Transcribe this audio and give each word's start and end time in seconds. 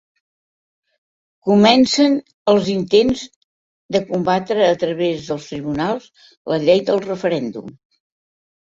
Comencen 1.49 2.15
els 2.55 2.71
intents 2.77 3.23
de 3.97 4.03
combatre 4.09 4.67
a 4.71 4.81
través 4.87 5.29
dels 5.31 5.49
tribunals 5.53 6.13
la 6.55 6.63
llei 6.67 6.87
del 6.91 7.09
referèndum. 7.11 7.75